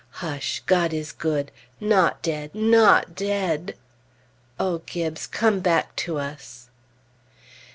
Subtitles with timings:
[0.25, 1.51] Hush, God is good!
[1.79, 2.55] Not dead!
[2.55, 3.75] not dead!
[4.59, 6.71] O Gibbes, come back to us!